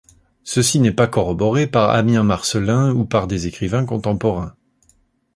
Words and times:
Ceci 0.43 0.79
n'est 0.79 0.91
pas 0.91 1.05
corroboré 1.05 1.67
par 1.67 1.91
Ammien 1.91 2.23
Marcellin 2.23 2.91
ou 2.91 3.05
par 3.05 3.27
des 3.27 3.45
écrivains 3.45 3.85
contemporains. 3.85 4.55